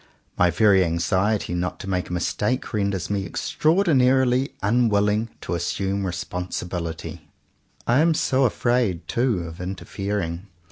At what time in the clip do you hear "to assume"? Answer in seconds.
5.41-6.07